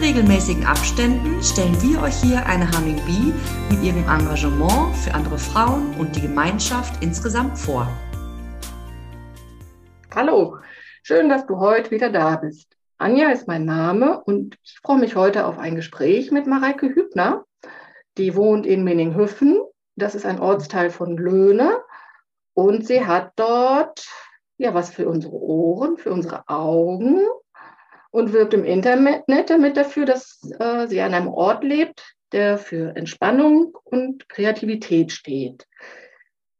[0.00, 3.32] regelmäßigen Abständen stellen wir euch hier eine Humming Bee
[3.68, 7.88] mit ihrem Engagement für andere Frauen und die Gemeinschaft insgesamt vor.
[10.14, 10.58] Hallo,
[11.02, 12.76] schön, dass du heute wieder da bist.
[12.98, 17.44] Anja ist mein Name und ich freue mich heute auf ein Gespräch mit Mareike Hübner.
[18.18, 19.60] Die wohnt in Menninghüffen.
[19.96, 21.76] Das ist ein Ortsteil von Löhne.
[22.54, 24.06] Und sie hat dort
[24.58, 27.20] ja was für unsere Ohren, für unsere Augen
[28.10, 32.94] und wirbt im Internet damit dafür, dass äh, sie an einem Ort lebt, der für
[32.96, 35.66] Entspannung und Kreativität steht.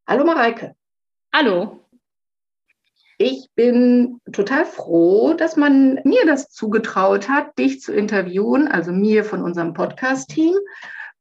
[0.06, 0.74] Hallo Mareike.
[1.32, 1.80] Hallo.
[3.18, 9.24] Ich bin total froh, dass man mir das zugetraut hat, dich zu interviewen, also mir
[9.24, 10.54] von unserem Podcast-Team,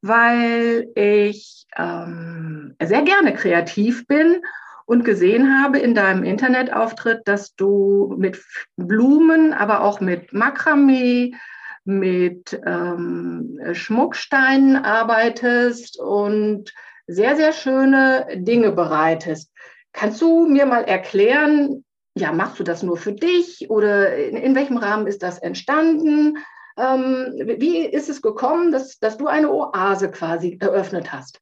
[0.01, 4.43] weil ich ähm, sehr gerne kreativ bin
[4.87, 8.41] und gesehen habe in deinem Internetauftritt, dass du mit
[8.77, 11.35] Blumen, aber auch mit Makramee,
[11.83, 16.73] mit ähm, Schmucksteinen arbeitest und
[17.05, 19.51] sehr, sehr schöne Dinge bereitest.
[19.91, 21.83] Kannst du mir mal erklären,
[22.17, 26.37] ja, machst du das nur für dich oder in, in welchem Rahmen ist das entstanden?
[26.77, 31.41] Ähm, wie ist es gekommen, dass, dass du eine Oase quasi eröffnet hast?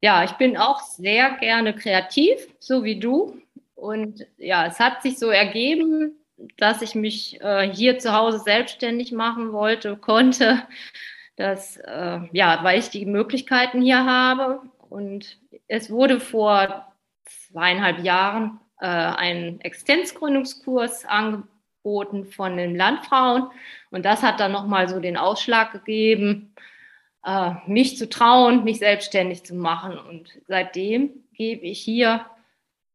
[0.00, 3.40] Ja, ich bin auch sehr gerne kreativ, so wie du.
[3.74, 6.16] Und ja, es hat sich so ergeben,
[6.56, 10.62] dass ich mich äh, hier zu Hause selbstständig machen wollte, konnte,
[11.36, 14.62] dass, äh, ja, weil ich die Möglichkeiten hier habe.
[14.88, 16.92] Und es wurde vor
[17.24, 23.48] zweieinhalb Jahren äh, ein Existenzgründungskurs angeboten von den Landfrauen.
[23.90, 26.54] Und das hat dann nochmal so den Ausschlag gegeben,
[27.28, 29.98] äh, mich zu trauen, mich selbstständig zu machen.
[29.98, 32.24] Und seitdem gebe ich hier,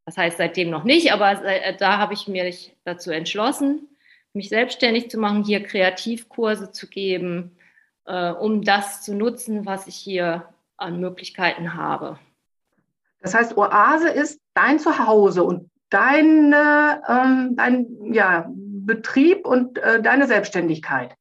[0.06, 3.88] das heißt seitdem noch nicht, aber äh, da habe ich mich dazu entschlossen,
[4.34, 7.56] mich selbstständig zu machen, hier Kreativkurse zu geben,
[8.06, 12.18] äh, um das zu nutzen, was ich hier an Möglichkeiten habe.
[13.22, 20.26] Das heißt, Oase ist dein Zuhause und deine, ähm, dein ja, Betrieb und äh, deine
[20.26, 21.16] Selbstständigkeit.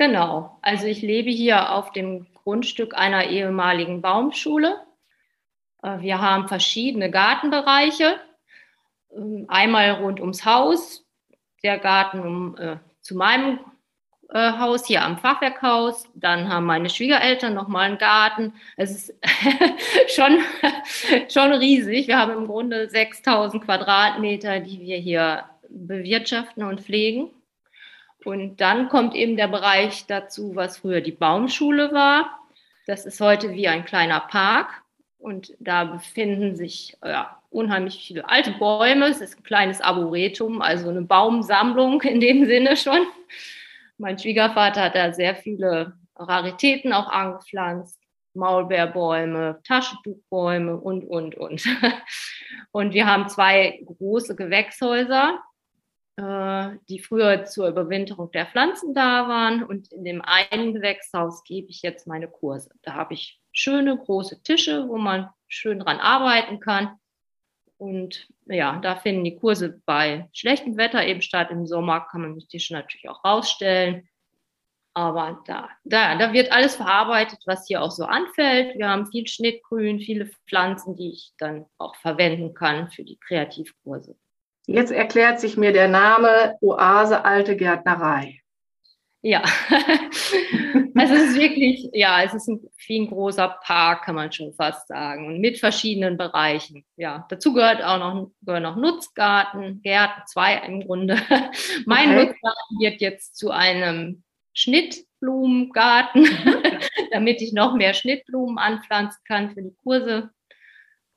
[0.00, 4.80] Genau, also ich lebe hier auf dem Grundstück einer ehemaligen Baumschule.
[5.82, 8.18] Äh, wir haben verschiedene Gartenbereiche.
[9.14, 11.06] Ähm, einmal rund ums Haus,
[11.62, 13.58] der Garten um, äh, zu meinem
[14.30, 16.08] äh, Haus hier am Fachwerkhaus.
[16.14, 18.54] Dann haben meine Schwiegereltern nochmal einen Garten.
[18.78, 19.14] Es ist
[20.08, 20.38] schon,
[21.28, 22.08] schon riesig.
[22.08, 27.28] Wir haben im Grunde 6000 Quadratmeter, die wir hier bewirtschaften und pflegen.
[28.24, 32.38] Und dann kommt eben der Bereich dazu, was früher die Baumschule war.
[32.86, 34.82] Das ist heute wie ein kleiner Park.
[35.18, 39.06] Und da befinden sich ja, unheimlich viele alte Bäume.
[39.06, 43.06] Es ist ein kleines Arboretum, also eine Baumsammlung in dem Sinne schon.
[43.98, 47.98] Mein Schwiegervater hat da sehr viele Raritäten auch angepflanzt.
[48.34, 51.64] Maulbeerbäume, Taschentuchbäume und, und, und.
[52.72, 55.42] Und wir haben zwei große Gewächshäuser
[56.88, 59.62] die früher zur Überwinterung der Pflanzen da waren.
[59.62, 62.70] Und in dem einen Gewächshaus gebe ich jetzt meine Kurse.
[62.82, 66.96] Da habe ich schöne große Tische, wo man schön dran arbeiten kann.
[67.78, 71.50] Und ja, da finden die Kurse bei schlechtem Wetter eben statt.
[71.50, 74.08] Im Sommer kann man die Tische natürlich auch rausstellen.
[74.92, 78.76] Aber da, da, da wird alles verarbeitet, was hier auch so anfällt.
[78.76, 84.16] Wir haben viel Schnittgrün, viele Pflanzen, die ich dann auch verwenden kann für die Kreativkurse.
[84.72, 88.40] Jetzt erklärt sich mir der Name Oase Alte Gärtnerei.
[89.20, 89.42] Ja,
[90.94, 94.52] also es ist wirklich, ja, es ist ein, wie ein großer Park, kann man schon
[94.54, 96.84] fast sagen, und mit verschiedenen Bereichen.
[96.94, 101.16] Ja, dazu gehört auch noch, gehören noch Nutzgarten, Gärten, zwei im Grunde.
[101.86, 102.26] mein okay.
[102.26, 106.28] Nutzgarten wird jetzt zu einem Schnittblumengarten,
[107.10, 110.30] damit ich noch mehr Schnittblumen anpflanzen kann für die Kurse.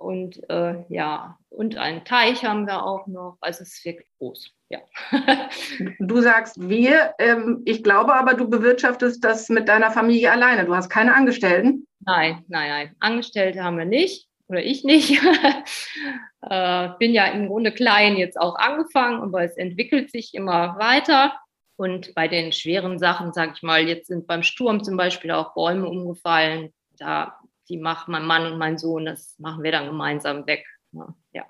[0.03, 3.37] Und äh, ja, und einen Teich haben wir auch noch.
[3.39, 4.51] Also es ist wirklich groß.
[4.67, 4.79] Ja.
[5.99, 7.13] du sagst wir.
[7.19, 10.65] Ähm, ich glaube aber, du bewirtschaftest das mit deiner Familie alleine.
[10.65, 11.87] Du hast keine Angestellten?
[12.01, 12.95] Nein, nein, nein.
[12.99, 14.27] Angestellte haben wir nicht.
[14.49, 15.21] Oder ich nicht.
[16.41, 21.33] äh, bin ja im Grunde klein jetzt auch angefangen, aber es entwickelt sich immer weiter.
[21.77, 25.53] Und bei den schweren Sachen, sage ich mal, jetzt sind beim Sturm zum Beispiel auch
[25.53, 26.73] Bäume umgefallen.
[26.97, 30.65] Da die macht mein Mann und mein Sohn, das machen wir dann gemeinsam weg.
[31.31, 31.45] Ja.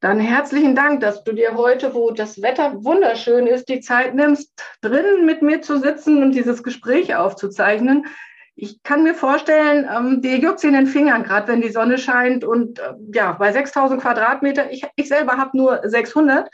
[0.00, 4.52] Dann herzlichen Dank, dass du dir heute, wo das Wetter wunderschön ist, die Zeit nimmst,
[4.80, 8.06] drinnen mit mir zu sitzen und dieses Gespräch aufzuzeichnen.
[8.54, 12.44] Ich kann mir vorstellen, ähm, dir juckt in den Fingern, gerade wenn die Sonne scheint
[12.44, 16.48] und äh, ja, bei 6000 Quadratmeter, ich, ich selber habe nur 600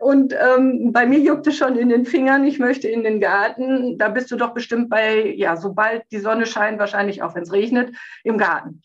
[0.00, 3.98] und ähm, bei mir juckt es schon in den Fingern, ich möchte in den Garten.
[3.98, 7.52] Da bist du doch bestimmt bei, ja, sobald die Sonne scheint, wahrscheinlich auch wenn es
[7.52, 7.94] regnet,
[8.24, 8.80] im Garten.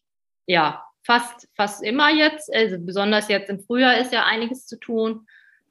[0.46, 2.54] Ja, fast, fast immer jetzt.
[2.54, 5.26] Also besonders jetzt im Frühjahr ist ja einiges zu tun.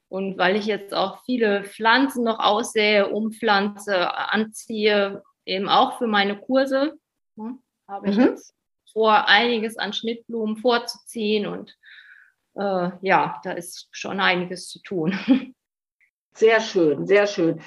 [0.09, 6.39] Und weil ich jetzt auch viele Pflanzen noch aussähe, umpflanze, anziehe, eben auch für meine
[6.39, 6.93] Kurse,
[7.35, 8.23] ne, habe ich mhm.
[8.23, 8.55] jetzt
[8.93, 11.45] vor, einiges an Schnittblumen vorzuziehen.
[11.45, 11.77] Und
[12.55, 15.17] äh, ja, da ist schon einiges zu tun.
[16.37, 17.61] Sehr schön, sehr schön.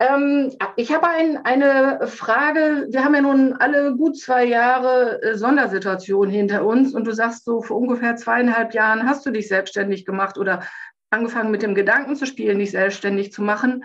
[0.00, 2.88] Ähm, ich habe ein, eine Frage.
[2.90, 7.44] Wir haben ja nun alle gut zwei Jahre äh, Sondersituation hinter uns und du sagst
[7.44, 10.64] so, vor ungefähr zweieinhalb Jahren hast du dich selbstständig gemacht oder
[11.10, 13.84] angefangen mit dem Gedanken zu spielen, dich selbstständig zu machen.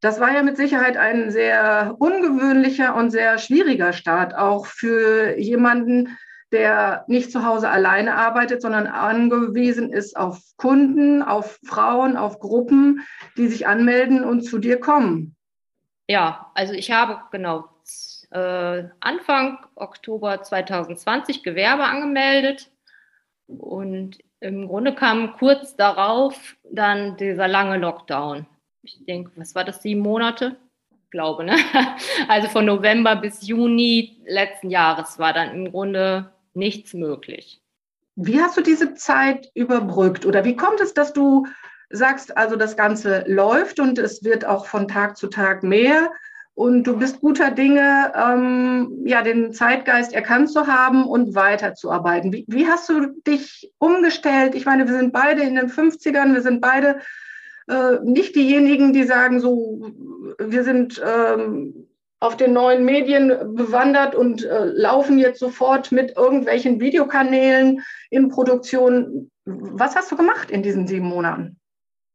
[0.00, 6.16] Das war ja mit Sicherheit ein sehr ungewöhnlicher und sehr schwieriger Start, auch für jemanden,
[6.52, 13.00] der nicht zu Hause alleine arbeitet, sondern angewiesen ist auf Kunden, auf Frauen, auf Gruppen,
[13.36, 15.36] die sich anmelden und zu dir kommen.
[16.06, 17.68] Ja, also ich habe genau
[18.30, 22.70] äh, Anfang Oktober 2020 Gewerbe angemeldet
[23.46, 28.46] und im Grunde kam kurz darauf dann dieser lange Lockdown.
[28.82, 30.56] Ich denke, was war das, sieben Monate?
[30.90, 31.56] Ich glaube, ne?
[32.28, 37.60] Also von November bis Juni letzten Jahres war dann im Grunde nichts möglich.
[38.16, 41.46] Wie hast du diese Zeit überbrückt oder wie kommt es, dass du
[41.90, 46.10] sagst also, das Ganze läuft und es wird auch von Tag zu Tag mehr
[46.54, 52.32] und du bist guter Dinge, ähm, ja, den Zeitgeist erkannt zu haben und weiterzuarbeiten.
[52.32, 54.54] Wie, wie hast du dich umgestellt?
[54.54, 57.00] Ich meine, wir sind beide in den 50ern, wir sind beide
[57.68, 59.90] äh, nicht diejenigen, die sagen, so,
[60.38, 61.88] wir sind ähm,
[62.24, 69.30] auf den neuen Medien bewandert und äh, laufen jetzt sofort mit irgendwelchen Videokanälen in Produktion.
[69.44, 71.60] Was hast du gemacht in diesen sieben Monaten?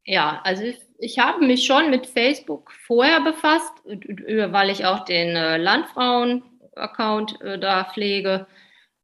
[0.05, 5.35] Ja, also ich, ich habe mich schon mit Facebook vorher befasst, weil ich auch den
[5.35, 8.47] äh, Landfrauen-Account äh, da pflege.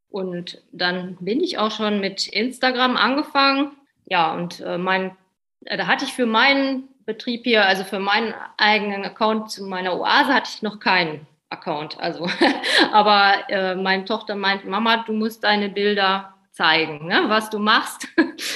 [0.09, 3.73] Und dann bin ich auch schon mit Instagram angefangen.
[4.07, 5.15] Ja, und äh, mein,
[5.61, 10.33] da hatte ich für meinen Betrieb hier, also für meinen eigenen Account zu meiner Oase,
[10.33, 11.99] hatte ich noch keinen Account.
[11.99, 12.27] Also,
[12.91, 17.25] aber äh, meine Tochter meint, Mama, du musst deine Bilder zeigen, ne?
[17.27, 18.07] was du machst.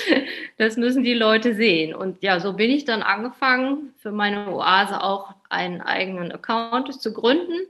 [0.57, 1.93] das müssen die Leute sehen.
[1.93, 7.13] Und ja, so bin ich dann angefangen, für meine Oase auch einen eigenen Account zu
[7.13, 7.67] gründen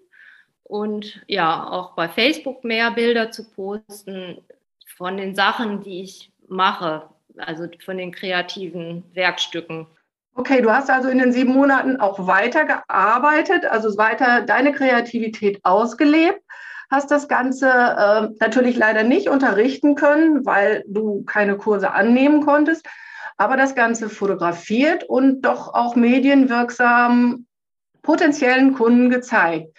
[0.64, 4.38] und ja, auch bei Facebook mehr Bilder zu posten
[4.98, 9.88] von den Sachen, die ich mache, also von den kreativen Werkstücken.
[10.36, 15.60] Okay, du hast also in den sieben Monaten auch weiter gearbeitet, also weiter deine Kreativität
[15.64, 16.42] ausgelebt
[16.90, 22.88] hast das Ganze äh, natürlich leider nicht unterrichten können, weil du keine Kurse annehmen konntest,
[23.38, 27.46] aber das Ganze fotografiert und doch auch medienwirksam
[28.02, 29.78] potenziellen Kunden gezeigt.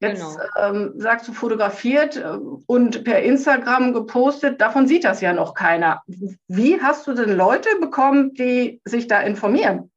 [0.00, 0.74] Jetzt genau.
[0.74, 2.36] ähm, sagst du fotografiert äh,
[2.66, 6.02] und per Instagram gepostet, davon sieht das ja noch keiner.
[6.48, 9.90] Wie hast du denn Leute bekommen, die sich da informieren?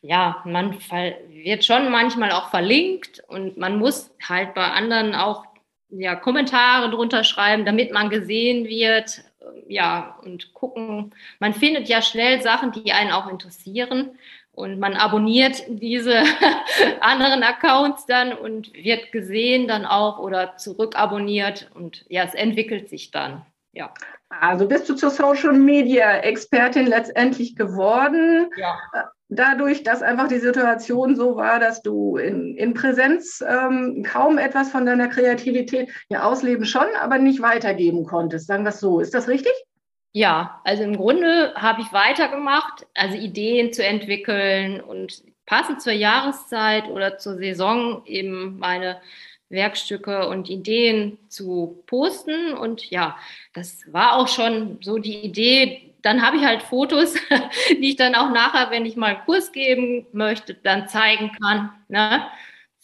[0.00, 0.78] Ja, man
[1.28, 5.44] wird schon manchmal auch verlinkt und man muss halt bei anderen auch
[5.88, 9.22] ja, Kommentare drunter schreiben, damit man gesehen wird.
[9.68, 11.14] Ja, und gucken.
[11.40, 14.16] Man findet ja schnell Sachen, die einen auch interessieren.
[14.56, 16.22] Und man abonniert diese
[17.00, 21.70] anderen Accounts dann und wird gesehen dann auch oder zurückabonniert.
[21.74, 23.46] Und ja, es entwickelt sich dann.
[23.72, 23.92] Ja.
[24.28, 28.48] Also bist du zur Social Media Expertin letztendlich geworden?
[28.56, 28.76] Ja
[29.28, 34.70] dadurch, dass einfach die Situation so war, dass du in, in Präsenz ähm, kaum etwas
[34.70, 38.46] von deiner Kreativität, ja, ausleben schon, aber nicht weitergeben konntest.
[38.46, 39.00] Sagen wir es so.
[39.00, 39.52] Ist das richtig?
[40.16, 46.88] Ja, also im Grunde habe ich weitergemacht, also Ideen zu entwickeln und passend zur Jahreszeit
[46.88, 48.98] oder zur Saison eben meine
[49.50, 52.54] Werkstücke und Ideen zu posten.
[52.54, 53.18] Und ja,
[53.52, 57.12] das war auch schon so die Idee, dann habe ich halt Fotos,
[57.68, 61.72] die ich dann auch nachher, wenn ich mal einen Kurs geben möchte, dann zeigen kann.
[61.88, 62.26] Ne?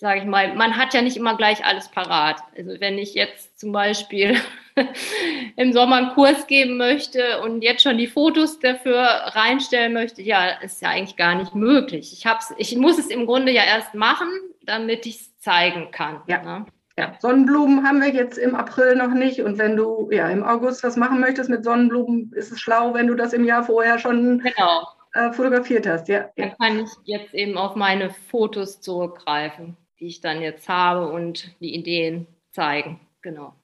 [0.03, 2.41] Sage ich mal, man hat ja nicht immer gleich alles parat.
[2.59, 4.37] Also wenn ich jetzt zum Beispiel
[5.57, 10.49] im Sommer einen Kurs geben möchte und jetzt schon die Fotos dafür reinstellen möchte, ja,
[10.61, 12.13] ist ja eigentlich gar nicht möglich.
[12.13, 14.29] Ich, hab's, ich muss es im Grunde ja erst machen,
[14.65, 16.21] damit ich es zeigen kann.
[16.27, 16.43] Ja.
[16.43, 16.67] Ne?
[16.99, 19.41] ja, Sonnenblumen haben wir jetzt im April noch nicht.
[19.41, 23.07] Und wenn du ja im August was machen möchtest mit Sonnenblumen, ist es schlau, wenn
[23.07, 24.89] du das im Jahr vorher schon genau.
[25.15, 26.09] äh, fotografiert hast.
[26.09, 31.07] Ja, Dann kann ich jetzt eben auf meine Fotos zurückgreifen, die ich dann jetzt habe
[31.07, 33.01] und die Ideen zeigen.
[33.23, 33.55] Genau.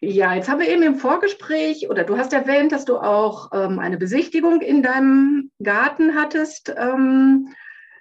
[0.00, 3.78] Ja, jetzt haben wir eben im Vorgespräch, oder du hast erwähnt, dass du auch ähm,
[3.78, 6.74] eine Besichtigung in deinem Garten hattest.
[6.76, 7.54] Ähm,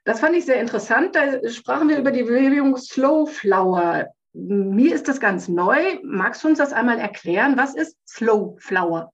[0.03, 1.15] das fand ich sehr interessant.
[1.15, 4.07] Da sprachen wir über die Bewegung Slow Flower.
[4.33, 5.99] Mir ist das ganz neu.
[6.03, 7.55] Magst du uns das einmal erklären?
[7.55, 9.11] Was ist Slow Flower?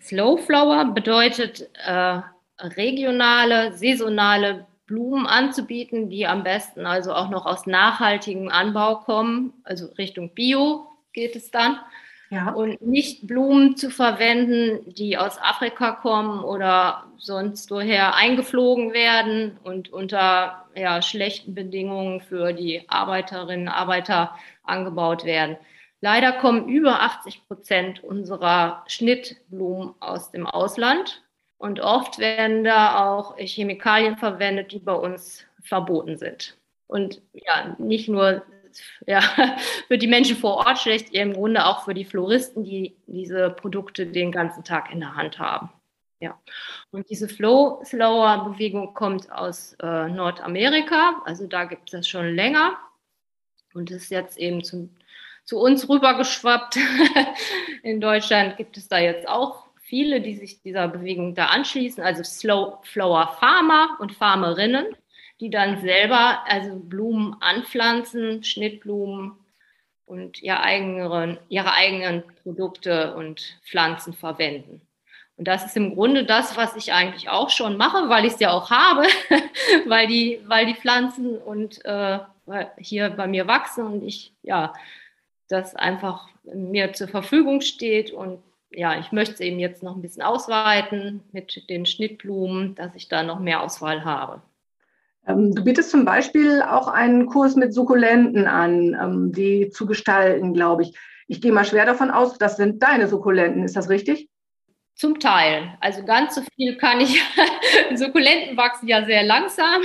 [0.00, 2.20] Slow Flower bedeutet äh,
[2.58, 9.86] regionale, saisonale Blumen anzubieten, die am besten also auch noch aus nachhaltigem Anbau kommen, also
[9.98, 11.78] Richtung Bio geht es dann.
[12.30, 12.50] Ja.
[12.50, 19.92] Und nicht Blumen zu verwenden, die aus Afrika kommen oder sonst woher eingeflogen werden und
[19.92, 25.56] unter ja, schlechten Bedingungen für die Arbeiterinnen und Arbeiter angebaut werden.
[26.00, 31.22] Leider kommen über 80 Prozent unserer Schnittblumen aus dem Ausland.
[31.64, 36.58] Und oft werden da auch Chemikalien verwendet, die bei uns verboten sind.
[36.88, 38.42] Und ja, nicht nur
[39.06, 39.22] ja,
[39.88, 44.04] für die Menschen vor Ort schlecht, im Grunde auch für die Floristen, die diese Produkte
[44.04, 45.70] den ganzen Tag in der Hand haben.
[46.20, 46.38] Ja.
[46.90, 52.76] Und diese Flow-Slower-Bewegung kommt aus äh, Nordamerika, also da gibt es das schon länger
[53.72, 54.90] und ist jetzt eben zu,
[55.46, 56.76] zu uns rübergeschwappt.
[57.82, 62.22] in Deutschland gibt es da jetzt auch viele, die sich dieser Bewegung da anschließen, also
[62.22, 64.86] Slow Flower Farmer und Farmerinnen
[65.40, 69.32] die dann selber also Blumen anpflanzen, Schnittblumen
[70.06, 74.80] und ihre eigenen, ihre eigenen Produkte und Pflanzen verwenden.
[75.36, 78.40] Und das ist im Grunde das, was ich eigentlich auch schon mache, weil ich es
[78.40, 79.02] ja auch habe,
[79.86, 82.20] weil, die, weil die Pflanzen und äh,
[82.78, 84.72] hier bei mir wachsen und ich ja
[85.48, 88.42] das einfach mir zur Verfügung steht und
[88.76, 93.08] ja, ich möchte es eben jetzt noch ein bisschen ausweiten mit den Schnittblumen, dass ich
[93.08, 94.42] da noch mehr Auswahl habe.
[95.26, 100.52] Ähm, du bietest zum Beispiel auch einen Kurs mit Sukkulenten an, ähm, die zu gestalten,
[100.54, 100.96] glaube ich.
[101.26, 103.64] Ich gehe mal schwer davon aus, das sind deine Sukkulenten.
[103.64, 104.28] Ist das richtig?
[104.96, 105.76] Zum Teil.
[105.80, 107.20] Also ganz so viel kann ich.
[107.94, 109.82] Sukkulenten wachsen ja sehr langsam.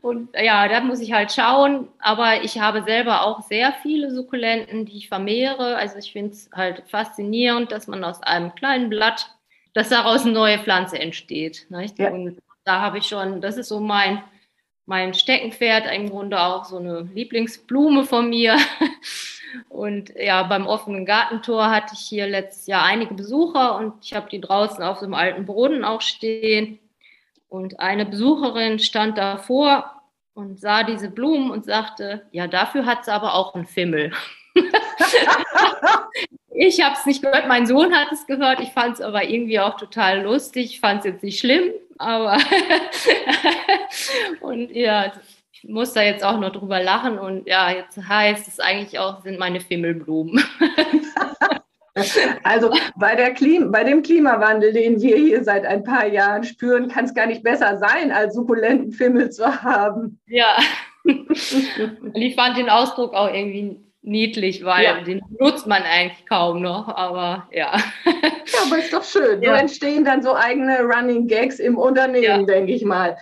[0.00, 1.88] Und ja, da muss ich halt schauen.
[1.98, 5.76] Aber ich habe selber auch sehr viele Sukkulenten, die ich vermehre.
[5.76, 9.28] Also ich finde es halt faszinierend, dass man aus einem kleinen Blatt,
[9.74, 11.66] dass daraus eine neue Pflanze entsteht.
[11.98, 12.10] Ja.
[12.10, 14.22] Und da habe ich schon, das ist so mein
[14.86, 18.56] mein Steckenpferd, im Grunde auch so eine Lieblingsblume von mir.
[19.68, 24.28] Und ja, beim offenen Gartentor hatte ich hier letztes Jahr einige Besucher und ich habe
[24.30, 26.78] die draußen auf so einem alten Brunnen auch stehen.
[27.48, 30.02] Und eine Besucherin stand davor
[30.34, 34.12] und sah diese Blumen und sagte, ja, dafür hat sie aber auch einen Fimmel.
[36.54, 39.60] ich habe es nicht gehört, mein Sohn hat es gehört, ich fand es aber irgendwie
[39.60, 42.38] auch total lustig, ich fand es jetzt nicht schlimm, aber
[44.40, 45.12] und ja,
[45.64, 49.38] muss da jetzt auch noch drüber lachen und ja, jetzt heißt es eigentlich auch, sind
[49.38, 50.42] meine Fimmelblumen.
[52.42, 56.88] Also bei, der Klima, bei dem Klimawandel, den wir hier seit ein paar Jahren spüren,
[56.88, 60.18] kann es gar nicht besser sein, als sukkulenten Fimmel zu haben.
[60.26, 60.56] Ja,
[62.14, 65.00] ich fand den Ausdruck auch irgendwie niedlich, weil ja.
[65.02, 67.76] den nutzt man eigentlich kaum noch, aber ja.
[68.04, 69.42] Ja, aber ist doch schön.
[69.42, 69.50] Ja.
[69.50, 72.42] So entstehen dann so eigene Running Gags im Unternehmen, ja.
[72.42, 73.16] denke ich mal.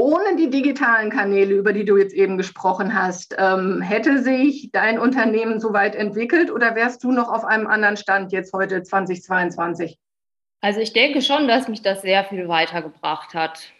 [0.00, 5.00] Ohne die digitalen Kanäle, über die du jetzt eben gesprochen hast, ähm, hätte sich dein
[5.00, 9.98] Unternehmen so weit entwickelt oder wärst du noch auf einem anderen Stand jetzt heute 2022?
[10.60, 13.72] Also ich denke schon, dass mich das sehr viel weitergebracht hat,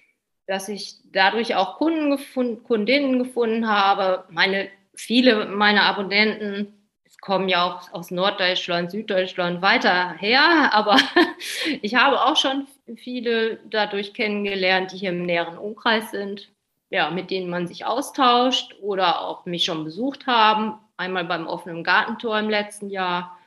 [0.48, 4.24] dass ich dadurch auch Kunden gefunden, Kundinnen gefunden habe.
[4.28, 6.74] Meine viele meiner Abonnenten
[7.20, 10.96] kommen ja auch aus Norddeutschland, Süddeutschland weiter her, aber
[11.82, 12.66] ich habe auch schon
[12.96, 16.50] viele dadurch kennengelernt, die hier im näheren Umkreis sind,
[16.90, 20.74] ja, mit denen man sich austauscht oder auch mich schon besucht haben.
[20.96, 23.38] Einmal beim offenen Gartentor im letzten Jahr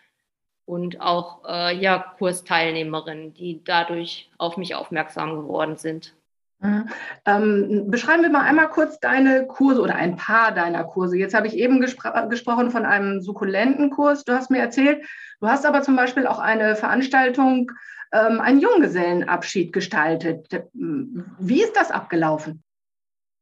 [0.65, 6.13] und auch äh, ja, Kursteilnehmerinnen, die dadurch auf mich aufmerksam geworden sind.
[6.61, 6.89] Mhm.
[7.25, 11.17] Ähm, beschreiben wir mal einmal kurz deine Kurse oder ein paar deiner Kurse.
[11.17, 14.25] Jetzt habe ich eben gespr gesprochen von einem Sukkulentenkurs.
[14.25, 15.03] Du hast mir erzählt,
[15.39, 17.71] du hast aber zum Beispiel auch eine Veranstaltung,
[18.11, 20.47] ähm, einen Junggesellenabschied gestaltet.
[20.73, 22.63] Wie ist das abgelaufen?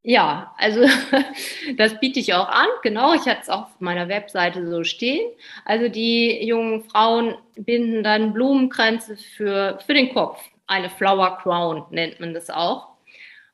[0.01, 0.85] Ja, also
[1.77, 2.67] das biete ich auch an.
[2.83, 5.29] Genau, ich hatte es auch auf meiner Webseite so stehen.
[5.65, 10.41] Also die jungen Frauen binden dann Blumenkränze für, für den Kopf.
[10.67, 12.89] Eine Flower Crown nennt man das auch.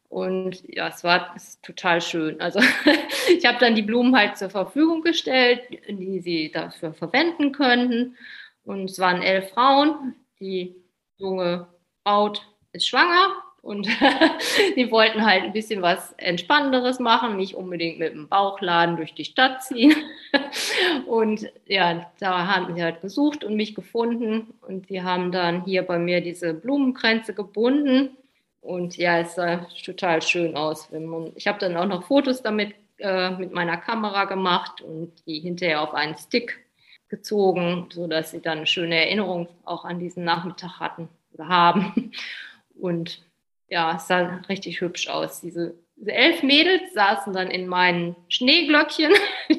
[0.08, 2.40] Und ja, es war total schön.
[2.40, 2.60] Also
[3.36, 8.16] ich habe dann die Blumen halt zur Verfügung gestellt, die sie dafür verwenden könnten.
[8.64, 10.16] Und es waren elf Frauen.
[10.40, 10.76] Die
[11.18, 11.68] junge
[12.04, 12.42] Braut
[12.72, 13.88] ist schwanger und
[14.76, 19.26] die wollten halt ein bisschen was Entspannenderes machen, nicht unbedingt mit dem Bauchladen durch die
[19.26, 19.96] Stadt ziehen.
[21.08, 24.54] Und ja, da haben sie halt gesucht und mich gefunden.
[24.62, 28.16] Und sie haben dann hier bei mir diese Blumenkränze gebunden.
[28.62, 30.90] Und ja, es sah total schön aus.
[31.34, 35.82] Ich habe dann auch noch Fotos damit äh, mit meiner Kamera gemacht und die hinterher
[35.82, 36.65] auf einen Stick
[37.10, 42.12] gezogen, sodass sie dann eine schöne Erinnerung auch an diesen Nachmittag hatten oder haben.
[42.80, 43.24] Und
[43.70, 45.42] ja, es sah richtig hübsch aus.
[45.42, 49.14] Diese, diese elf Mädels saßen dann in meinen Schneeglöckchen.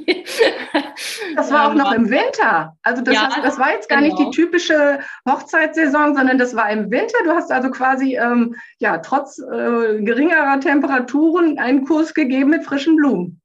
[1.34, 2.76] Das war auch noch im Winter.
[2.82, 4.08] Also das, ja, hast, das war jetzt gar genau.
[4.08, 4.48] nicht die genau.
[4.48, 7.18] typische Hochzeitssaison, sondern das war im Winter.
[7.24, 12.96] Du hast also quasi ähm, ja trotz äh, geringerer Temperaturen einen Kurs gegeben mit frischen
[12.96, 13.40] Blumen.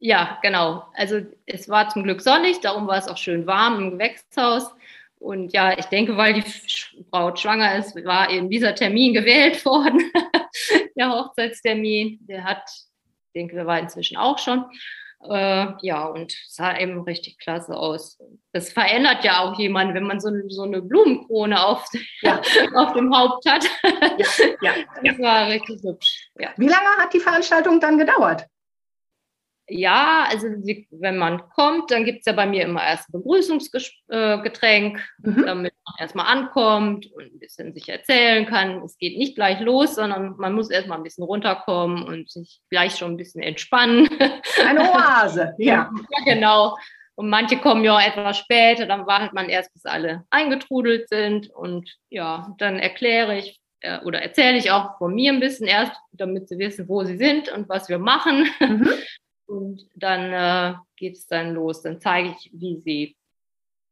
[0.00, 0.84] Ja, genau.
[0.94, 4.74] Also es war zum Glück sonnig, darum war es auch schön warm im Gewächshaus.
[5.18, 6.44] Und ja, ich denke, weil die
[7.10, 10.10] Braut schwanger ist, war eben dieser Termin gewählt worden,
[10.96, 12.18] der Hochzeitstermin.
[12.22, 14.64] Der hat, ich denke, der war inzwischen auch schon.
[15.28, 18.18] Äh, ja, und sah eben richtig klasse aus.
[18.52, 21.84] Das verändert ja auch jemanden, wenn man so, so eine Blumenkrone auf,
[22.22, 22.40] ja.
[22.74, 23.66] auf dem Haupt hat.
[24.16, 24.26] Ja,
[24.62, 24.72] ja,
[25.04, 26.30] das war richtig hübsch.
[26.56, 28.46] Wie lange hat die Veranstaltung dann gedauert?
[29.72, 35.00] Ja, also wenn man kommt, dann gibt es ja bei mir immer erst ein Begrüßungsgetränk,
[35.22, 35.46] mhm.
[35.46, 38.82] damit man erstmal ankommt und ein bisschen sich erzählen kann.
[38.82, 42.96] Es geht nicht gleich los, sondern man muss erstmal ein bisschen runterkommen und sich gleich
[42.96, 44.08] schon ein bisschen entspannen.
[44.66, 45.90] Eine Oase, ja.
[46.16, 46.76] ja, genau.
[47.14, 51.48] Und manche kommen ja auch etwas später, dann wartet man erst, bis alle eingetrudelt sind.
[51.50, 55.92] Und ja, dann erkläre ich äh, oder erzähle ich auch von mir ein bisschen erst,
[56.12, 58.48] damit sie wissen, wo sie sind und was wir machen.
[58.60, 58.88] Mhm.
[59.50, 61.82] Und dann äh, geht es dann los.
[61.82, 63.16] Dann zeige ich, wie sie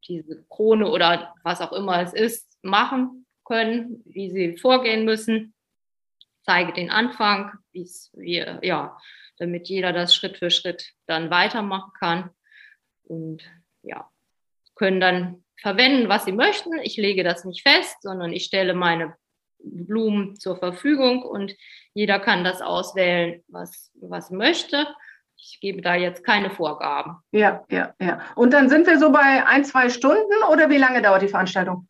[0.06, 5.54] diese Krone oder was auch immer es ist, machen können, wie sie vorgehen müssen.
[6.44, 8.96] Zeige den Anfang, wie es, wie, ja,
[9.38, 12.30] damit jeder das Schritt für Schritt dann weitermachen kann.
[13.02, 13.42] Und
[13.82, 14.08] ja,
[14.76, 16.78] können dann verwenden, was sie möchten.
[16.84, 19.16] Ich lege das nicht fest, sondern ich stelle meine
[19.58, 21.56] Blumen zur Verfügung und
[21.94, 24.86] jeder kann das auswählen, was, was möchte
[25.38, 27.16] ich gebe da jetzt keine Vorgaben.
[27.32, 28.20] Ja, ja, ja.
[28.34, 31.88] Und dann sind wir so bei ein, zwei Stunden oder wie lange dauert die Veranstaltung?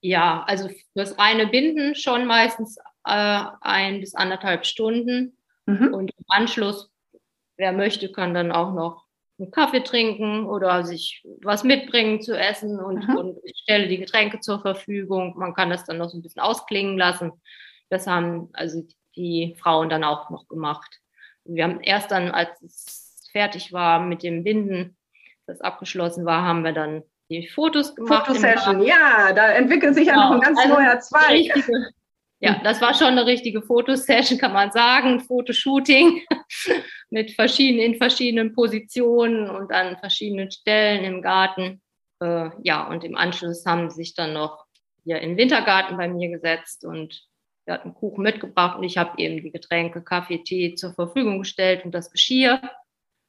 [0.00, 5.36] Ja, also fürs reine Binden schon meistens äh, ein bis anderthalb Stunden.
[5.66, 5.94] Mhm.
[5.94, 6.90] Und im Anschluss,
[7.56, 9.06] wer möchte, kann dann auch noch
[9.38, 13.16] einen Kaffee trinken oder sich was mitbringen zu essen und, mhm.
[13.16, 15.34] und ich stelle die Getränke zur Verfügung.
[15.36, 17.32] Man kann das dann noch so ein bisschen ausklingen lassen.
[17.88, 18.82] Das haben also
[19.16, 21.01] die Frauen dann auch noch gemacht.
[21.44, 24.96] Wir haben erst dann, als es fertig war mit dem Binden,
[25.46, 28.26] das abgeschlossen war, haben wir dann die Fotos gemacht.
[28.26, 30.46] Fotosession, ja, da entwickelt sich ja noch ein genau.
[30.46, 31.30] ganz also neuer Zweig.
[31.30, 31.90] Richtige,
[32.44, 36.22] ja, das war schon eine richtige Fotosession, kann man sagen, Fotoshooting
[37.10, 41.80] mit verschiedenen, in verschiedenen Positionen und an verschiedenen Stellen im Garten.
[42.20, 44.66] Äh, ja, und im Anschluss haben sie sich dann noch
[45.04, 47.22] hier in den Wintergarten bei mir gesetzt und
[47.64, 51.84] wir hatten Kuchen mitgebracht und ich habe eben die Getränke, Kaffee, Tee zur Verfügung gestellt
[51.84, 52.60] und das Geschirr.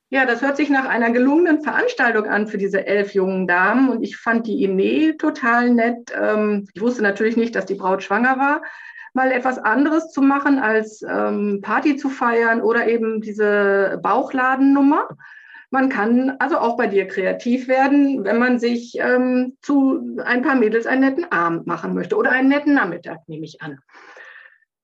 [0.10, 4.04] Ja, das hört sich nach einer gelungenen Veranstaltung an für diese elf jungen Damen und
[4.04, 6.14] ich fand die Idee total nett.
[6.20, 8.62] Ähm, ich wusste natürlich nicht, dass die Braut schwanger war,
[9.14, 15.10] mal etwas anderes zu machen als ähm, Party zu feiern oder eben diese Bauchladennummer.
[15.72, 20.54] Man kann also auch bei dir kreativ werden, wenn man sich ähm, zu ein paar
[20.54, 23.80] Mädels einen netten Abend machen möchte oder einen netten Nachmittag, nehme ich an.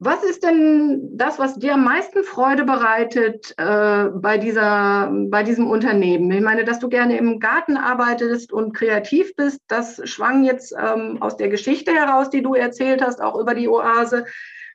[0.02, 5.70] Was ist denn das, was dir am meisten Freude bereitet äh, bei, dieser, bei diesem
[5.70, 6.32] Unternehmen?
[6.32, 11.22] Ich meine, dass du gerne im Garten arbeitest und kreativ bist, das schwang jetzt ähm,
[11.22, 14.26] aus der Geschichte heraus, die du erzählt hast, auch über die Oase.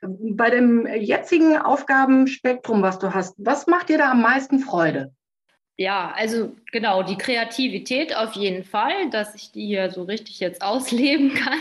[0.01, 5.11] Bei dem jetzigen Aufgabenspektrum, was du hast, was macht dir da am meisten Freude?
[5.77, 10.61] Ja, also genau, die Kreativität auf jeden Fall, dass ich die hier so richtig jetzt
[10.61, 11.59] ausleben kann.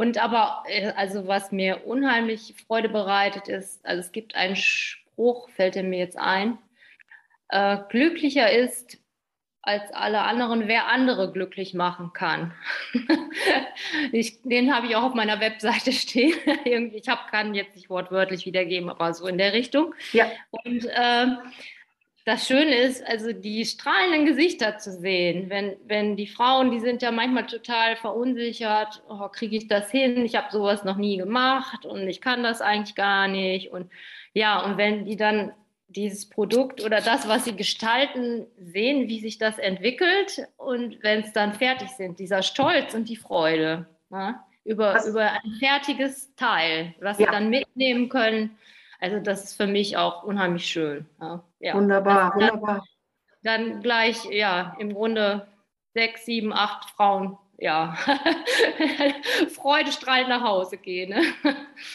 [0.00, 5.50] Und aber, äh, also was mir unheimlich Freude bereitet ist, also es gibt einen Spruch,
[5.50, 6.56] fällt er mir jetzt ein,
[7.50, 8.96] äh, glücklicher ist
[9.60, 12.54] als alle anderen, wer andere glücklich machen kann.
[14.12, 16.32] ich, den habe ich auch auf meiner Webseite stehen.
[16.64, 19.94] Irgendwie, ich habe kann jetzt nicht wortwörtlich wiedergeben, aber so in der Richtung.
[20.14, 20.30] Ja.
[20.50, 21.26] Und äh,
[22.24, 27.02] das Schöne ist, also die strahlenden Gesichter zu sehen, wenn, wenn die Frauen, die sind
[27.02, 31.86] ja manchmal total verunsichert, oh, kriege ich das hin, ich habe sowas noch nie gemacht
[31.86, 33.72] und ich kann das eigentlich gar nicht.
[33.72, 33.90] Und
[34.34, 35.52] ja, und wenn die dann
[35.88, 41.32] dieses Produkt oder das, was sie gestalten, sehen, wie sich das entwickelt und wenn es
[41.32, 46.94] dann fertig sind, dieser Stolz und die Freude ja, ne, über, über ein fertiges Teil,
[47.00, 47.26] was ja.
[47.26, 48.56] sie dann mitnehmen können
[49.00, 51.06] also das ist für mich auch unheimlich schön.
[51.20, 51.74] Ja, ja.
[51.74, 52.84] Wunderbar, dann, wunderbar.
[53.42, 55.46] Dann gleich, ja, im Grunde
[55.94, 57.94] sechs, sieben, acht Frauen, ja,
[59.54, 61.10] freudestrahlend nach Hause gehen.
[61.10, 61.22] Ne?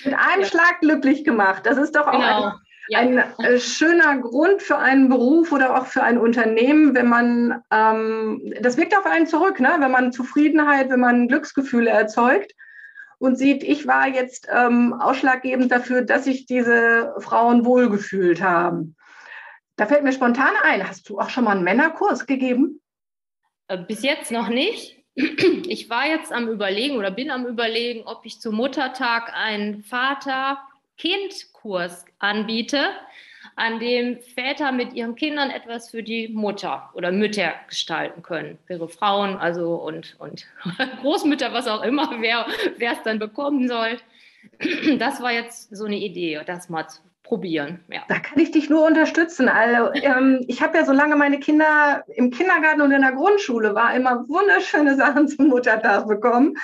[0.03, 0.47] Mit einem ja.
[0.47, 1.65] Schlag glücklich gemacht.
[1.65, 2.45] Das ist doch auch genau.
[2.45, 2.53] ein,
[2.89, 2.99] ja.
[2.99, 8.53] ein äh, schöner Grund für einen Beruf oder auch für ein Unternehmen, wenn man, ähm,
[8.61, 9.75] das wirkt auf einen zurück, ne?
[9.79, 12.53] wenn man Zufriedenheit, wenn man Glücksgefühle erzeugt
[13.17, 18.94] und sieht, ich war jetzt ähm, ausschlaggebend dafür, dass sich diese Frauen wohlgefühlt haben.
[19.75, 22.81] Da fällt mir spontan ein, hast du auch schon mal einen Männerkurs gegeben?
[23.67, 25.03] Äh, bis jetzt noch nicht.
[25.67, 32.05] Ich war jetzt am Überlegen oder bin am Überlegen, ob ich zum Muttertag einen Vater-Kind-Kurs
[32.19, 32.91] anbiete
[33.55, 38.59] an dem Väter mit ihren Kindern etwas für die Mutter oder Mütter gestalten können.
[38.69, 40.45] Ihre Frauen, also und, und
[41.01, 42.45] Großmütter, was auch immer, wer
[42.79, 43.97] es dann bekommen soll.
[44.99, 47.83] Das war jetzt so eine Idee, das mal zu probieren.
[47.89, 48.03] Ja.
[48.07, 49.49] Da kann ich dich nur unterstützen.
[49.49, 53.93] Also ähm, ich habe ja, solange meine Kinder im Kindergarten und in der Grundschule war,
[53.93, 56.55] immer wunderschöne Sachen zum Muttertag bekommen.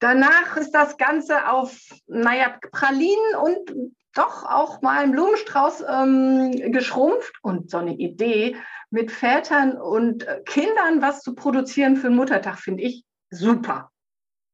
[0.00, 7.34] Danach ist das Ganze auf, naja, Pralinen und doch auch mal einen Blumenstrauß ähm, geschrumpft
[7.42, 8.56] und so eine Idee
[8.90, 13.90] mit Vätern und äh, Kindern was zu produzieren für den Muttertag finde ich super.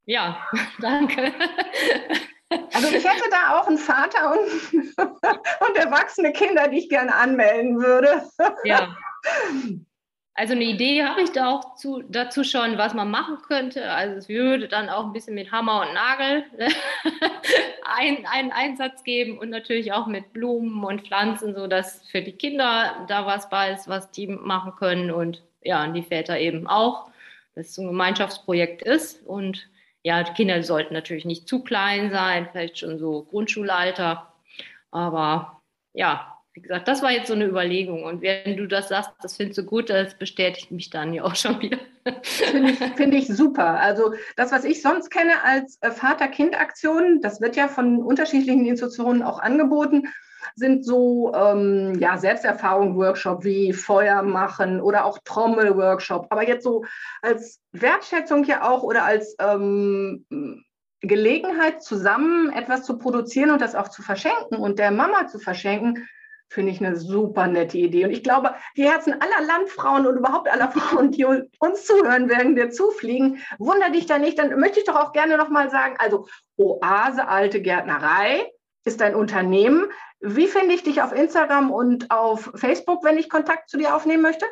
[0.05, 0.39] Ja,
[0.81, 1.33] danke.
[2.73, 4.97] Also ich hätte da auch einen Vater und,
[5.69, 8.23] und erwachsene Kinder, die ich gerne anmelden würde.
[8.65, 8.97] Ja.
[10.35, 13.91] Also eine Idee habe ich da auch zu, dazu schon, was man machen könnte.
[13.91, 16.45] Also es würde dann auch ein bisschen mit Hammer und Nagel
[17.85, 22.33] ein, einen Einsatz geben und natürlich auch mit Blumen und Pflanzen, so dass für die
[22.33, 26.67] Kinder da was bei ist, was die machen können und ja, und die Väter eben
[26.67, 27.09] auch,
[27.55, 29.25] dass es ein Gemeinschaftsprojekt ist.
[29.27, 29.69] Und
[30.05, 34.35] ja, die Kinder sollten natürlich nicht zu klein sein, vielleicht schon so Grundschulalter.
[34.91, 35.63] Aber
[35.95, 38.05] ja, wie gesagt, das war jetzt so eine Überlegung.
[38.05, 41.35] Und wenn du das sagst, das findest du gut, das bestätigt mich dann ja auch
[41.35, 41.79] schon wieder.
[42.23, 43.81] Finde ich, find ich super.
[43.81, 49.23] Also das, was ich sonst kenne als äh, Vater-Kind-Aktion, das wird ja von unterschiedlichen Institutionen
[49.23, 50.09] auch angeboten,
[50.55, 56.27] sind so ähm, ja, Selbsterfahrung-Workshop wie Feuer machen oder auch Trommel-Workshop.
[56.31, 56.85] Aber jetzt so
[57.23, 60.25] als Wertschätzung ja auch oder als ähm,
[61.01, 66.07] Gelegenheit, zusammen etwas zu produzieren und das auch zu verschenken und der Mama zu verschenken,
[66.55, 68.05] Finde ich eine super nette Idee.
[68.05, 72.55] Und ich glaube, die Herzen aller Landfrauen und überhaupt aller Frauen, die uns zuhören, werden
[72.55, 73.39] dir zufliegen.
[73.59, 74.39] Wunder dich da nicht.
[74.39, 78.53] Dann möchte ich doch auch gerne nochmal sagen, also Oase Alte Gärtnerei
[78.85, 79.87] ist ein Unternehmen.
[80.21, 84.23] Wie finde ich dich auf Instagram und auf Facebook, wenn ich Kontakt zu dir aufnehmen
[84.23, 84.47] möchte?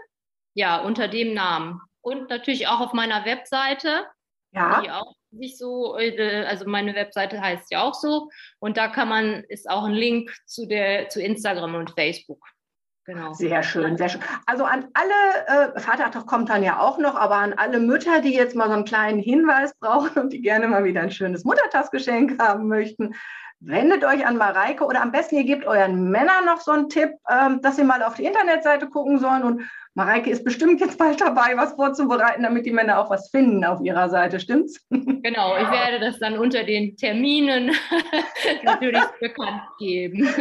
[0.54, 1.80] Ja, unter dem Namen.
[2.00, 4.06] Und natürlich auch auf meiner Webseite,
[4.52, 4.80] ja.
[4.80, 8.28] die auch sich so, äh, also meine Webseite heißt ja auch so.
[8.58, 12.44] Und da kann man, ist auch ein Link zu der, zu Instagram und Facebook.
[13.04, 13.32] Genau.
[13.32, 14.20] Sehr schön, sehr schön.
[14.46, 18.32] Also an alle, äh, Vatertag kommt dann ja auch noch, aber an alle Mütter, die
[18.32, 22.40] jetzt mal so einen kleinen Hinweis brauchen und die gerne mal wieder ein schönes Muttertagsgeschenk
[22.40, 23.14] haben möchten,
[23.64, 27.11] wendet euch an Mareike oder am besten ihr gebt euren Männern noch so einen Tipp,
[27.31, 29.62] ähm, dass sie mal auf die Internetseite gucken sollen und
[29.94, 33.79] Mareike ist bestimmt jetzt bald dabei, was vorzubereiten, damit die Männer auch was finden auf
[33.83, 34.81] ihrer Seite, stimmt's?
[34.88, 37.72] Genau, ich werde das dann unter den Terminen
[38.62, 40.29] natürlich bekannt geben.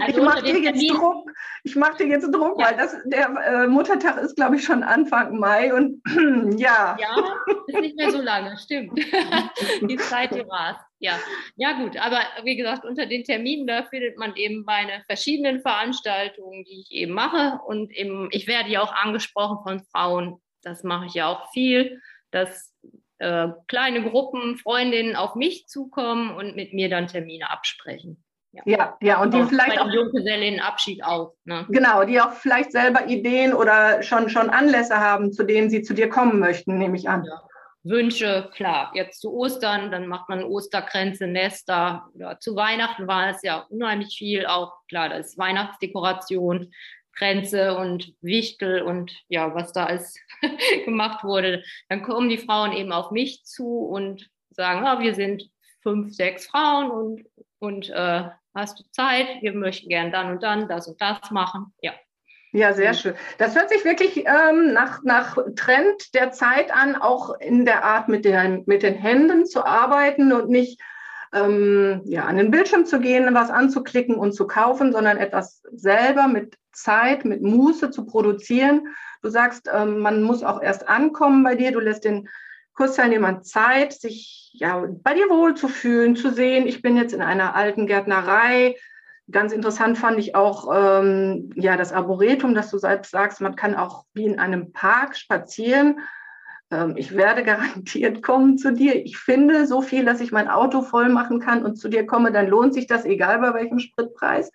[0.00, 1.30] Also ich mache dir jetzt Druck,
[1.64, 2.66] ich mache dir jetzt Druck, ja.
[2.66, 6.00] weil das, der äh, Muttertag ist, glaube ich, schon Anfang Mai und
[6.58, 6.96] ja.
[6.98, 7.16] Ja,
[7.66, 8.98] ist nicht mehr so lange, stimmt.
[9.82, 10.80] die Zeit, die rast.
[10.98, 11.18] Ja,
[11.56, 16.64] ja gut, aber wie gesagt, unter den Terminen, da findet man eben meine verschiedenen Veranstaltungen,
[16.64, 17.60] die ich eben mache.
[17.66, 22.00] Und eben, ich werde ja auch angesprochen von Frauen, das mache ich ja auch viel,
[22.30, 22.74] dass
[23.18, 28.22] äh, kleine Gruppen, Freundinnen auf mich zukommen und mit mir dann Termine absprechen.
[28.52, 31.34] Ja, ja, ja und die auch vielleicht auch Junggesellinnenabschied auch.
[31.44, 31.66] Ne?
[31.68, 35.92] Genau, die auch vielleicht selber Ideen oder schon, schon Anlässe haben, zu denen sie zu
[35.92, 37.24] dir kommen möchten, nehme ich an.
[37.24, 37.45] Ja.
[37.88, 42.08] Wünsche, klar, jetzt zu Ostern, dann macht man Osterkränze, Nester.
[42.14, 46.72] Oder zu Weihnachten war es ja unheimlich viel, auch klar, das ist Weihnachtsdekoration,
[47.12, 50.14] Kränze und Wichtel und ja, was da alles
[50.84, 51.62] gemacht wurde.
[51.88, 55.50] Dann kommen die Frauen eben auf mich zu und sagen, ah, wir sind
[55.82, 57.26] fünf, sechs Frauen und,
[57.58, 59.42] und äh, hast du Zeit?
[59.42, 61.72] Wir möchten gern dann und dann das und das machen.
[61.80, 61.92] Ja.
[62.52, 63.14] Ja, sehr schön.
[63.38, 68.08] Das hört sich wirklich ähm, nach, nach Trend der Zeit an, auch in der Art,
[68.08, 70.80] mit den, mit den Händen zu arbeiten und nicht
[71.34, 76.28] ähm, ja, an den Bildschirm zu gehen, was anzuklicken und zu kaufen, sondern etwas selber
[76.28, 78.94] mit Zeit, mit Muße zu produzieren.
[79.22, 81.72] Du sagst, ähm, man muss auch erst ankommen bei dir.
[81.72, 82.28] Du lässt den
[82.74, 87.86] Kursteilnehmern Zeit, sich ja, bei dir wohlzufühlen, zu sehen, ich bin jetzt in einer alten
[87.86, 88.76] Gärtnerei,
[89.30, 93.74] Ganz interessant fand ich auch ähm, ja das Arboretum, dass du selbst sagst, man kann
[93.74, 96.00] auch wie in einem Park spazieren.
[96.70, 98.94] Ähm, ich werde garantiert kommen zu dir.
[98.94, 102.30] Ich finde so viel, dass ich mein Auto voll machen kann und zu dir komme,
[102.30, 104.52] dann lohnt sich das, egal bei welchem Spritpreis.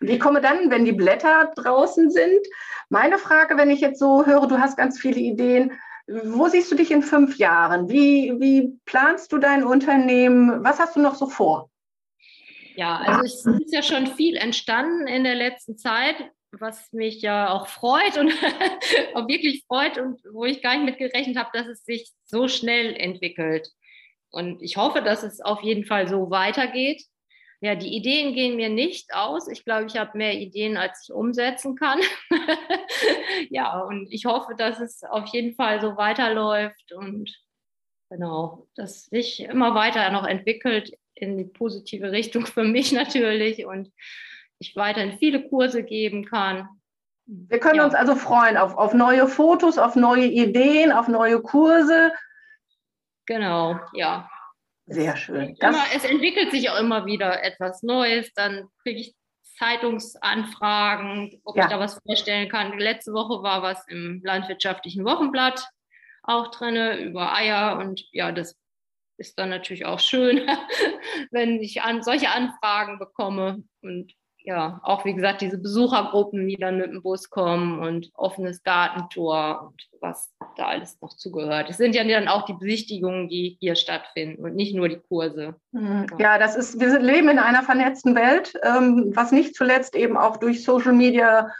[0.00, 2.46] Und ich komme dann, wenn die Blätter draußen sind.
[2.88, 5.72] Meine Frage, wenn ich jetzt so höre, du hast ganz viele Ideen,
[6.24, 7.88] wo siehst du dich in fünf Jahren?
[7.88, 10.64] Wie, wie planst du dein Unternehmen?
[10.64, 11.68] Was hast du noch so vor?
[12.78, 16.14] Ja, also es ist ja schon viel entstanden in der letzten Zeit,
[16.52, 18.30] was mich ja auch freut und
[19.14, 22.46] auch wirklich freut und wo ich gar nicht mit gerechnet habe, dass es sich so
[22.46, 23.68] schnell entwickelt.
[24.30, 27.02] Und ich hoffe, dass es auf jeden Fall so weitergeht.
[27.60, 29.48] Ja, die Ideen gehen mir nicht aus.
[29.48, 31.98] Ich glaube, ich habe mehr Ideen, als ich umsetzen kann.
[33.50, 37.28] ja, und ich hoffe, dass es auf jeden Fall so weiterläuft und
[38.08, 43.92] genau, dass sich immer weiter noch entwickelt in die positive Richtung für mich natürlich und
[44.58, 46.68] ich weiterhin viele Kurse geben kann.
[47.26, 47.84] Wir können ja.
[47.84, 52.12] uns also freuen auf, auf neue Fotos, auf neue Ideen, auf neue Kurse.
[53.26, 54.30] Genau, ja.
[54.86, 55.54] Sehr schön.
[55.60, 58.32] Immer, es entwickelt sich auch immer wieder etwas Neues.
[58.32, 59.14] Dann kriege ich
[59.58, 61.64] Zeitungsanfragen, ob ja.
[61.64, 62.78] ich da was vorstellen kann.
[62.78, 65.68] Letzte Woche war was im landwirtschaftlichen Wochenblatt
[66.22, 66.76] auch drin
[67.06, 68.56] über Eier und ja, das
[69.18, 70.40] ist dann natürlich auch schön,
[71.30, 73.62] wenn ich an solche Anfragen bekomme.
[73.82, 74.14] Und
[74.48, 79.68] ja, auch wie gesagt, diese Besuchergruppen, die dann mit dem Bus kommen und offenes Gartentor
[79.68, 81.68] und was da alles noch zugehört.
[81.68, 85.56] Es sind ja dann auch die Besichtigungen, die hier stattfinden und nicht nur die Kurse.
[85.72, 86.06] Mhm.
[86.18, 90.38] Ja, das ist, wir leben in einer vernetzten Welt, ähm, was nicht zuletzt eben auch
[90.38, 91.50] durch Social Media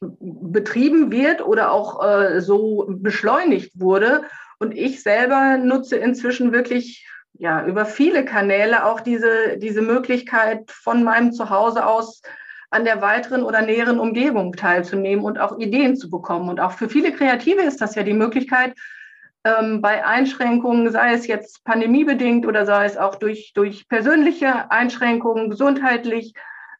[0.00, 4.24] betrieben wird oder auch äh, so beschleunigt wurde.
[4.62, 11.02] Und ich selber nutze inzwischen wirklich ja, über viele Kanäle auch diese, diese Möglichkeit von
[11.02, 12.22] meinem Zuhause aus
[12.70, 16.48] an der weiteren oder näheren Umgebung teilzunehmen und auch Ideen zu bekommen.
[16.48, 18.74] Und auch für viele Kreative ist das ja die Möglichkeit,
[19.42, 25.50] ähm, bei Einschränkungen, sei es jetzt pandemiebedingt oder sei es auch durch, durch persönliche Einschränkungen,
[25.50, 26.34] gesundheitlich,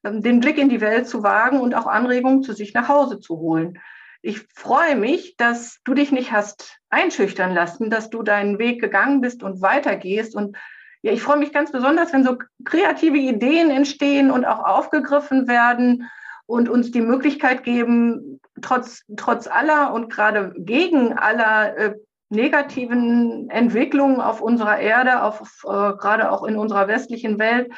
[0.05, 3.19] ähm, den Blick in die Welt zu wagen und auch Anregungen zu sich nach Hause
[3.19, 3.81] zu holen
[4.23, 9.21] ich freue mich, dass du dich nicht hast einschüchtern lassen, dass du deinen Weg gegangen
[9.21, 10.37] bist und weitergehst.
[10.37, 10.57] Und
[11.03, 16.09] ja, ich freue mich ganz besonders, wenn so kreative Ideen entstehen und auch aufgegriffen werden
[16.47, 21.95] und uns die Möglichkeit geben, trotz, trotz aller und gerade gegen aller äh,
[22.29, 27.73] negativen Entwicklungen auf unserer Erde, auf, äh, gerade auch in unserer westlichen Welt,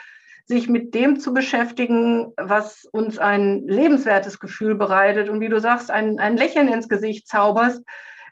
[0.47, 5.91] sich mit dem zu beschäftigen, was uns ein lebenswertes Gefühl bereitet und wie du sagst,
[5.91, 7.83] ein, ein Lächeln ins Gesicht zauberst.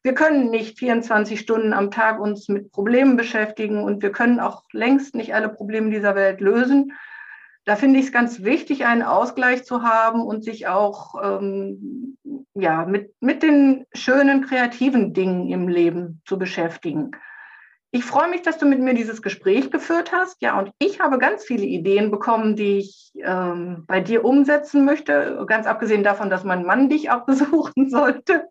[0.02, 4.64] Wir können nicht 24 Stunden am Tag uns mit Problemen beschäftigen und wir können auch
[4.72, 6.92] längst nicht alle Probleme dieser Welt lösen.
[7.64, 12.18] Da finde ich es ganz wichtig, einen Ausgleich zu haben und sich auch ähm,
[12.54, 17.12] ja, mit, mit den schönen, kreativen Dingen im Leben zu beschäftigen.
[17.94, 20.40] Ich freue mich, dass du mit mir dieses Gespräch geführt hast.
[20.40, 25.44] Ja, und ich habe ganz viele Ideen bekommen, die ich ähm, bei dir umsetzen möchte.
[25.46, 28.48] Ganz abgesehen davon, dass mein Mann dich auch besuchen sollte,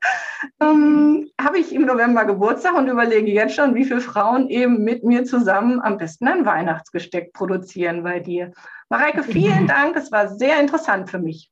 [0.61, 5.03] ähm, habe ich im November Geburtstag und überlege jetzt schon, wie viele Frauen eben mit
[5.03, 8.51] mir zusammen am besten ein Weihnachtsgesteck produzieren bei dir.
[8.89, 9.95] Mareike, vielen Dank.
[9.95, 11.49] Es war sehr interessant für mich.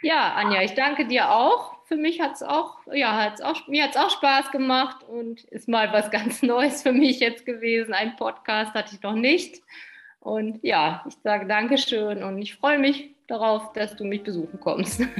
[0.00, 3.84] Ja, Anja, ich danke dir auch für mich hat es auch, ja, hat's auch, mir
[3.84, 7.92] hat es auch Spaß gemacht und ist mal was ganz Neues für mich jetzt gewesen.
[7.92, 9.60] Ein Podcast hatte ich noch nicht.
[10.20, 15.00] Und ja, ich sage Dankeschön und ich freue mich darauf, dass du mich besuchen kommst.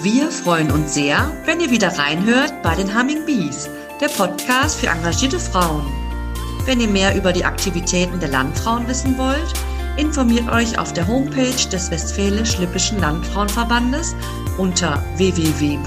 [0.00, 3.68] Wir freuen uns sehr, wenn ihr wieder reinhört bei den Humming Bees,
[4.00, 5.84] der Podcast für engagierte Frauen.
[6.64, 9.52] Wenn ihr mehr über die Aktivitäten der Landfrauen wissen wollt,
[9.96, 14.14] informiert euch auf der Homepage des Westfälisch-Lippischen Landfrauenverbandes
[14.58, 15.86] unter www.wllv.de.